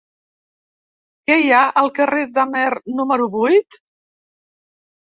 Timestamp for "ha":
1.57-1.61